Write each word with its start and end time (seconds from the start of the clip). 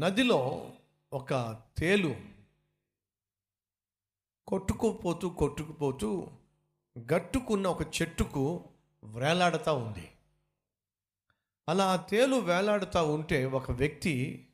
నదిలో 0.00 0.70
ఒక 1.12 1.58
తేలు 1.78 2.16
కొట్టుకుపోతూ 4.46 5.28
కొట్టుకుపోతూ 5.28 6.26
గట్టుకున్న 7.12 7.66
ఒక 7.66 7.82
చెట్టుకు 7.82 8.64
వేలాడుతూ 9.04 9.74
ఉంది. 9.74 10.08
అలా 11.68 11.92
ఆ 11.92 11.96
తేలు 11.96 12.36
వేలాడుతూ 12.36 13.12
ఉంటే 13.12 13.44
ఒక 13.44 13.70
వ్యక్తి 13.70 14.46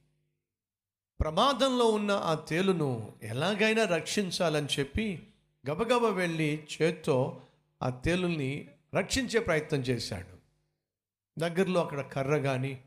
ప్రమాదంలో 1.21 1.87
ఉన్న 1.87 2.11
ఆ 2.11 2.35
తేలును 2.35 3.15
ఎలాగైనా 3.23 3.85
రక్షించాలని 3.85 4.69
చెప్పి 4.79 5.33
గబగబ 5.71 6.05
వెళ్ళి 6.05 6.67
చేత్తో 6.83 7.43
ఆ 7.83 7.91
తేలుని 7.91 8.69
రక్షించే 8.95 9.41
ప్రయత్నం 9.41 9.81
చేశాడు. 9.81 10.37
దగ్గరలో 11.41 11.85
అక్కడ 11.85 12.01
కర్ర 12.01 12.39
కానీ 12.39 12.85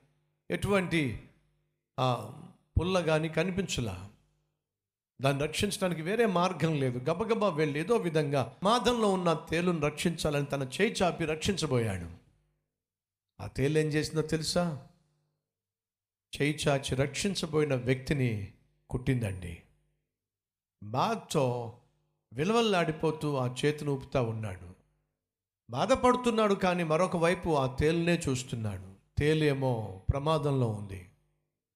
ఎటువంటి 0.52 1.30
పుల్ల 2.80 3.02
కానీ 3.02 3.30
కనిపించలా. 3.30 4.10
దాన్ని 5.22 5.44
రక్షించడానికి 5.44 6.02
వేరే 6.02 6.26
మార్గం 6.26 6.80
లేదు. 6.80 7.00
గబగబా 7.00 7.50
వెళ్ళి 7.50 7.80
ఏదో 7.80 7.96
విధంగా 7.96 8.58
మాదంలో 8.64 9.12
ఉన్న 9.12 9.34
తేలును 9.50 9.80
రక్షించాలని 9.80 10.46
తన 10.46 10.70
చేయి 10.82 10.94
చాపి 10.94 11.26
రక్షించబోయాడు. 11.26 12.10
ఆ 13.44 13.48
తేలు 13.48 13.80
ఏం 13.80 13.86
చేసిందో 13.86 14.22
తెలుసా? 14.22 14.88
చేయి 16.42 16.60
చాచి 16.68 16.96
రక్షించబోయిన 16.96 17.76
వ్యక్తిని 17.76 18.54
కుట్టిందండి. 18.90 19.62
బాధతో 20.84 21.78
విలవల్లాడిపోతూ 22.34 23.36
ఆ 23.36 23.56
చేతిని 23.66 23.92
ఊపుతా 23.92 24.22
ఉన్నాడు. 24.22 24.76
బాధపడుతున్నాడు 25.70 26.54
కానీ 26.54 26.84
మరొక 26.84 27.18
వైపు 27.18 27.58
ఆ 27.58 27.76
తేలునే 27.76 28.16
చూస్తున్నాడు. 28.30 28.94
తేలేమో 29.18 30.02
ప్రమాదంలో 30.10 30.68
ఉంది. 30.68 31.10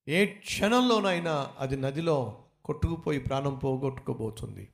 ఏ 0.07 0.25
క్షణంలోనైనా 0.25 1.55
అది 1.59 1.77
నదిలో 1.77 2.45
కొట్టుకుపోయి 2.65 3.19
ప్రాణం 3.19 3.57
పోగొట్టుకోబోతుంది 3.57 4.73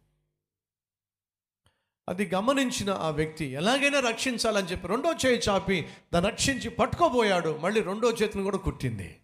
అది 2.09 2.35
గమనించిన 2.35 2.89
ఆ 2.89 3.09
వ్యక్తి 3.09 3.45
ఎలాగైనా 3.45 3.99
రక్షించాలని 3.99 4.67
చెప్పి 4.67 4.87
రెండో 4.87 5.13
చేయి 5.13 5.39
చాపి 5.49 5.89
దాన్ని 6.13 6.31
రక్షించి 6.31 6.69
పట్టుకోబోయాడు. 6.69 7.57
మళ్ళీ 7.57 7.81
రెండో 7.81 8.11
చేతిని 8.11 8.43
కూడా 8.43 8.57
కుట్టింది. 8.57 9.21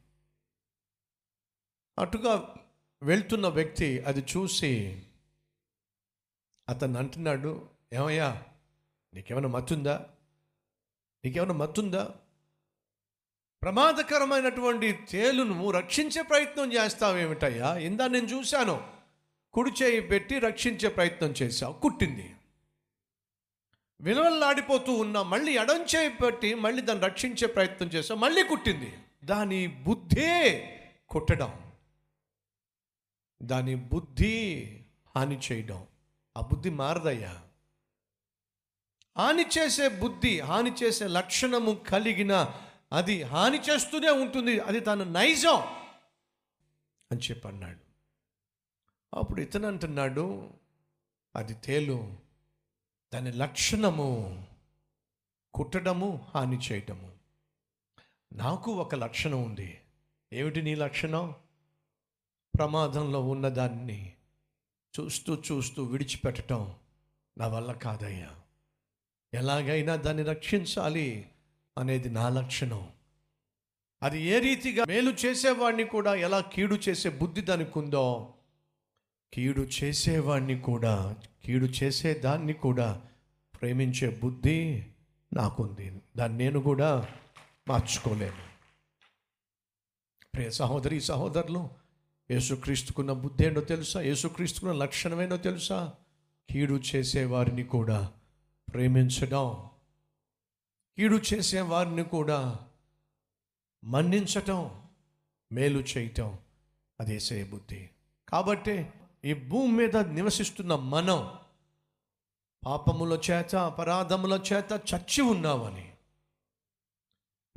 అటుగా 2.00 2.56
వెళ్తున్న 3.03 3.48
వ్యక్తి 3.48 4.00
అది 4.00 4.20
చూసి 4.20 5.03
అతను 6.70 7.00
అంటున్నాడు 7.00 7.70
ఏమయ్యా 7.94 8.44
నీకేమైనా 9.14 9.48
మత్తుందా? 9.48 10.09
నీకేమైనా 11.26 11.53
మత్తుందా? 11.53 12.16
ప్రమాదకరమైనటువంటి 13.66 14.91
తేలును 15.09 15.71
రక్షించే 15.71 16.21
ప్రయత్నం 16.21 16.73
చేస్తావేమిటయ్యా 16.73 17.77
ఇందా 17.77 18.08
నేను 18.08 18.25
చూశాను. 18.25 18.88
కుడి 19.53 19.83
చేయి 19.83 20.02
పెట్టి 20.02 20.39
రక్షించే 20.39 20.89
ప్రయత్నం 20.89 21.30
చేశావు. 21.30 21.73
కుట్టింది. 21.73 22.36
విలువల్లాడిపోతూ 24.02 24.93
ఉన్నా 24.93 25.23
మళ్ళీ 25.23 25.58
ఎడం 25.58 25.83
చేయి 25.83 26.09
పెట్టి 26.09 26.55
మళ్ళీ 26.55 26.81
దాన్ని 26.81 27.05
రక్షించే 27.05 27.47
ప్రయత్నం 27.47 27.88
చేశావు. 27.88 28.19
మళ్ళీ 28.19 28.43
కుట్టింది. 28.43 28.93
దాని 29.23 29.67
బుద్ధే 29.67 30.69
కుట్టడం. 31.09 31.71
దాని 33.43 33.75
బుద్ధి 33.75 34.66
హాని 35.16 35.39
చేయడం. 35.52 35.86
ఆ 36.38 36.41
బుద్ధి 36.41 36.69
మారదయ్యా. 36.69 37.41
హాని 39.17 39.45
చేసే 39.58 39.88
బుద్ధి 39.89 40.39
హాని 40.39 40.71
చేసే 40.83 41.08
లక్షణము 41.08 41.73
కలిగిన 41.73 42.53
అది 42.91 43.23
హాని 43.23 43.58
చేస్తూనే 43.58 44.09
ఉంటుంది. 44.09 44.59
అది 44.59 44.80
తను 44.80 45.03
నైజం 45.03 45.61
అని 47.11 47.17
చెప్పి 47.17 47.47
అన్నాడు 47.47 47.86
అప్పుడు 49.15 49.42
ఇతను 49.42 49.67
అంటున్నాడు 49.67 50.54
అది 51.36 51.54
తేలు. 51.54 52.17
దాని 53.14 53.32
లక్షణము 53.32 54.48
కుట్టడము 55.54 56.27
హాని 56.36 56.58
చేయటము. 56.58 57.11
నాకు 58.33 58.71
ఒక 58.71 58.95
లక్షణం 58.95 59.43
ఉంది. 59.43 59.82
ఏమిటి 60.33 60.61
నీ 60.61 60.76
లక్షణం? 60.76 61.36
ప్రమాదంలో 62.58 63.21
ఉన్నదాన్ని 63.21 64.15
చూస్తూ 64.99 65.36
చూస్తూ 65.36 65.83
విడిచిపెట్టడం 65.83 66.76
నా 67.38 67.48
వల్ల 67.48 67.71
కాదయ్యా. 67.71 68.36
ఎలాగైనా 69.33 69.95
దాన్ని 69.95 70.23
రక్షించాలి. 70.23 71.34
అనేది 71.77 72.09
నా 72.09 72.30
లక్షణం. 72.30 72.87
అది 74.03 74.21
ఏ 74.21 74.39
రీతిగా 74.39 74.86
మేలు 74.87 75.11
చేసేవాడిని 75.11 75.83
కూడా 75.83 76.15
ఎలా 76.15 76.39
కీడు 76.39 76.75
చేసే 76.89 77.09
బుద్ధి 77.09 77.41
దానికి 77.41 77.80
ఉందో 77.80 78.33
కీడు 79.33 79.61
చేసేవాడిని 79.61 80.59
కూడా 80.59 81.15
కీడు 81.45 81.65
చేసేదాన్ని 81.65 82.53
కూడా 82.53 83.02
ప్రేమించే 83.61 84.19
బుద్ధి 84.23 84.85
నాకుంది. 85.33 86.02
దాన్ని 86.17 86.37
నేను 86.37 86.59
కూడా 86.59 87.08
మార్చుకోలేను. 87.67 88.45
ప్రియ 90.35 90.49
సహోదరి 90.49 91.02
సహోదరులు 91.02 91.69
యేసుక్రీస్తుకున్న 92.31 93.14
బుద్ధి 93.14 93.45
ఏంటో 93.45 93.61
తెలుసా? 93.61 94.02
యేసుక్రీస్తుకున్న 94.02 94.73
లక్షణమేంటో 94.73 95.37
తెలుసా? 95.37 95.93
కీడు 96.49 96.81
చేసేవారిని 96.95 97.64
కూడా 97.64 98.11
ప్రేమించడం. 98.73 99.69
కీడు 100.98 101.22
చేసే 101.33 101.61
వారిని 101.61 102.04
కూడా 102.04 102.60
మన్నించటం 103.83 104.83
మేలు 105.52 105.80
చేయటం 105.80 106.38
అదే 107.00 107.44
బుద్ధి. 107.44 107.89
కాబట్టి 108.30 108.86
ఈ 109.26 109.33
భూమి 109.33 109.72
మీద 109.72 109.98
నివసిస్తున్న 109.98 110.76
మనం 110.76 111.39
పాపముల 112.66 113.20
చేత 113.32 113.56
అపరాధముల 113.56 114.42
చేత 114.54 114.82
చచ్చి 114.94 115.22
ఉన్నామని 115.22 115.92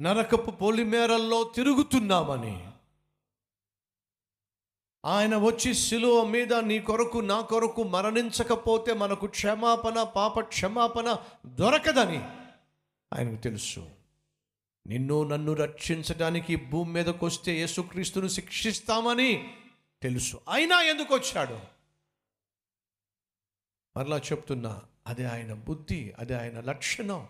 నరకపు 0.00 0.50
పొలిమేరల్లో 0.50 1.44
తిరుగుతున్నామని 1.44 2.69
ఆయన 5.05 5.37
వచ్చి 5.37 5.75
శిలువ 5.75 6.25
మీద 6.25 6.55
నీ 6.55 6.81
కొరకు 6.81 7.19
నా 7.19 7.41
కొరకు 7.41 7.82
మరణించకపోతే 7.82 8.94
మనకు 8.94 9.26
క్షమాపణ 9.26 10.03
పాప 10.03 10.41
క్షమాపణ 10.41 11.16
దొరకదని 11.47 12.38
ఆయనకు 13.14 13.42
తెలుసు. 13.42 13.91
నిన్ను 14.86 15.24
నన్ను 15.24 15.52
రక్షించడానికి 15.52 16.56
భూమి 16.56 16.92
మీదకి 16.92 17.24
వస్తే 17.24 17.52
యేసుక్రీస్తును 17.52 18.28
శిక్షిస్తామని 18.28 19.54
తెలుసు. 20.02 20.41
అయినా 20.48 20.82
ఎందుకు 20.82 21.14
వచ్చాడు? 21.14 21.60
మరలా 23.96 24.19
చెప్తున్నా 24.19 24.82
అదే 25.06 25.24
ఆయన 25.24 25.52
బుద్ధి 25.52 26.14
అది 26.19 26.34
ఆయన 26.34 26.60
లక్షణం 26.60 27.28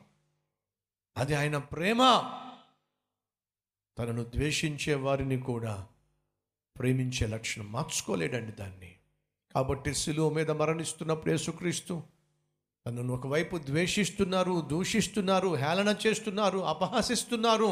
అది 1.17 1.35
ఆయన 1.35 1.59
ప్రేమ. 1.59 1.99
తనను 3.99 4.25
ద్వేషించే 4.25 4.95
వారిని 4.95 5.39
కూడా 5.39 5.89
ప్రేమించే 6.79 7.27
లక్షణం 7.27 7.73
మార్చుకోలేడండి 7.73 8.53
దాన్ని. 8.53 8.97
కాబట్టి 9.55 9.95
శిలువ 9.95 10.31
మీద 10.31 10.51
మరణిస్తున్నప్పుడు 10.51 11.31
యేసుక్రీస్తు 11.31 12.03
తనను 12.89 13.15
ఒకవైపు 13.15 13.57
ద్వేషిస్తున్నారు 13.57 14.61
దూషిస్తున్నారు 14.61 15.55
హేళన 15.55 15.97
చేస్తున్నారు 16.07 16.59
అపహాసిస్తున్నారు. 16.59 17.65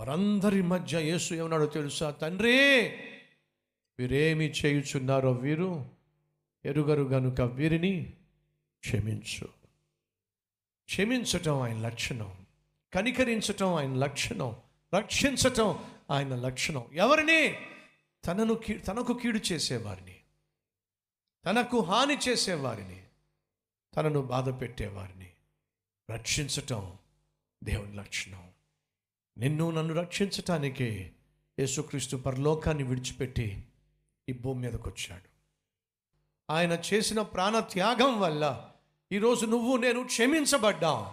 వారందరి 0.00 0.62
మధ్య 0.62 1.00
యేసు 1.00 1.34
ఏమన్నాడో 1.34 1.66
తెలుసా? 1.66 2.10
తండ్రి 2.10 2.80
వీరేమి 3.98 4.50
చేయుచున్నారో 4.50 5.32
వీరు? 5.32 5.86
ఎరుగరు 6.64 7.02
గనుక 7.02 7.40
వీరిని 7.40 8.12
క్షమించు. 8.80 9.46
క్షమించటం 10.84 11.62
ఆయన 11.62 11.78
లక్షణం. 11.78 12.32
కనికరించటం 12.94 13.74
ఆయన 13.74 13.94
లక్షణం. 13.94 14.56
రక్షించటం 14.94 15.78
ఆయన 16.10 16.34
లక్షణం. 16.34 16.84
ఎవరిని? 16.94 17.56
తనను 18.26 18.54
కీ 18.54 18.74
తనకు 18.74 19.14
కీడు 19.14 19.40
చేసేవారిని. 19.52 20.16
తనకు 21.46 21.80
హాని 21.80 22.18
చేసేవారిని. 22.28 23.03
తనను 23.96 24.22
బాధ 24.22 24.60
పెట్టేవారిని. 24.60 25.30
రక్షించటం 26.10 26.92
దేవుని 27.64 27.96
లక్షణం. 27.96 28.48
నిన్ను 29.38 29.70
నన్ను 29.70 29.94
రక్షించటానికే 29.94 31.12
యేసుక్రీస్తు 31.60 32.16
పరలోకాన్ని 32.16 32.82
విడిచిపెట్టి 32.82 33.64
ఈ 34.28 34.32
భూమి 34.32 34.60
మీదకి 34.60 34.88
వచ్చాడు 34.88 35.34
ఆయన 36.52 36.78
చేసిన 36.94 37.22
ప్రాణ 37.22 37.58
త్యాగం 37.58 38.20
వల్ల 38.20 38.70
ఈరోజు 39.12 39.46
నువ్వు 39.46 39.76
నేను 39.76 40.04
క్షమించబడ్డాం. 40.04 41.06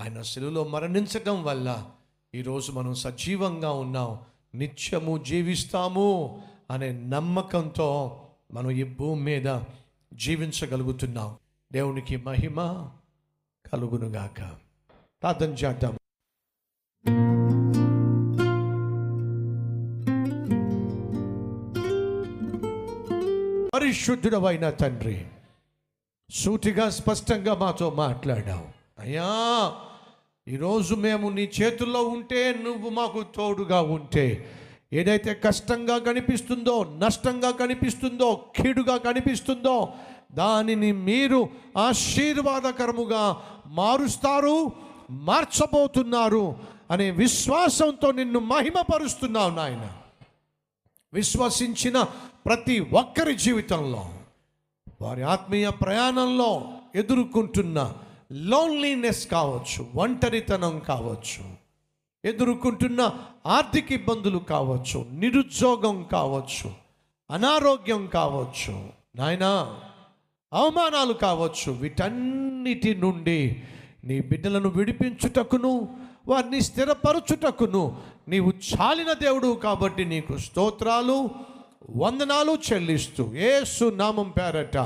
ఆయన 0.00 0.22
శిలులో 0.22 0.64
మరణించటం 0.64 1.44
వల్ల 1.44 1.90
ఈరోజు 2.34 2.72
మనం 2.72 2.94
సజీవంగా 2.94 3.72
ఉన్నాం. 3.72 4.20
నిత్యము 4.54 5.18
జీవిస్తాము 5.18 6.42
అనే 6.70 6.92
నమ్మకంతో 6.92 8.20
మనం 8.52 8.70
ఈ 8.70 8.84
భూమి 8.84 9.22
మీద 9.22 9.60
జీవించగలుగుతున్నాం. 10.14 11.38
దేవునికి 11.72 12.16
మహిమ 12.16 12.88
కలుగునుగాక. 13.72 14.56
ప్రార్థన 15.22 15.50
చేద్దాం. 15.50 15.96
పరిశుద్ధుడవైన 23.74 24.70
తండ్రి 24.70 25.26
సూటిగా 26.30 26.90
స్పష్టంగా 26.90 27.54
మాతో 27.54 27.90
మాట్లాడావు. 27.90 28.68
అయ్యా 28.98 29.28
ఈరోజు 30.48 30.94
మేము 30.94 31.30
నీ 31.30 31.50
చేతుల్లో 31.62 32.02
ఉంటే 32.02 32.54
నువ్వు 32.54 32.90
మాకు 32.90 33.22
తోడుగా 33.36 33.80
ఉంటే 33.80 34.50
ఏదైతే 34.92 35.34
కష్టంగా 35.34 35.98
కనిపిస్తుందో 35.98 36.84
నష్టంగా 36.84 37.50
కనిపిస్తుందో 37.50 38.44
కీడుగా 38.56 38.96
కనిపిస్తుందో 38.96 39.94
దానిని 40.34 40.92
మీరు 40.92 41.48
ఆశీర్వాదకరముగా 41.78 43.42
మారుస్తారు 43.66 44.72
మార్చబోతున్నారు 45.10 46.56
అనే 46.90 47.10
విశ్వాసంతో 47.10 48.12
నిన్ను 48.12 48.40
మహిమపరుస్తున్నావు 48.40 49.50
నాయన. 49.50 49.92
విశ్వసించిన 51.12 52.02
ప్రతి 52.46 52.80
ఒక్కరి 52.80 53.36
జీవితంలో 53.36 54.10
వారి 55.02 55.22
ఆత్మీయ 55.22 55.70
ప్రయాణంలో 55.70 56.68
ఎదుర్కొంటున్న 56.94 57.94
లోన్లీనెస్ 58.32 59.26
కావచ్చు 59.26 59.86
ఒంటరితనం 59.94 60.78
కావచ్చు 60.78 61.54
ఎదుర్కొంటున్న 62.24 63.10
ఆర్థిక 63.46 63.92
ఇబ్బందులు 63.92 64.38
కావచ్చు 64.38 65.06
నిరుద్యోగం 65.12 66.02
కావచ్చు 66.12 66.72
అనారోగ్యం 67.30 68.06
కావచ్చు. 68.06 68.88
నాయనా 69.16 69.80
అవమానాలు 70.52 71.12
కావచ్చు. 71.12 71.72
వీటన్నిటి 71.72 72.94
నుండి 72.94 73.62
నీ 74.04 74.20
బిడ్డలను 74.20 74.68
విడిపించుటకును 74.68 75.96
వారిని 76.28 76.60
స్థిరపరచుటకును 76.60 77.96
నీవు 78.28 78.50
చాలిన 78.50 79.12
దేవుడు 79.12 79.54
కాబట్టి 79.54 80.04
నీకు 80.04 80.36
స్తోత్రాలు 80.36 81.30
వందనాలు 81.96 82.58
చెల్లిస్తూ 82.72 83.34
ఏసు 83.34 83.84
నామం 83.84 84.28
పేరట 84.28 84.76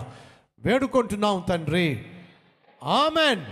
వేడుకుంటున్నాం 0.65 1.45
తండ్రి. 1.49 2.03
ఆమెన్. 2.85 3.43